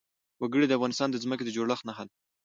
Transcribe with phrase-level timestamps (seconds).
[0.41, 2.13] وګړي د افغانستان د ځمکې د جوړښت نښه ده.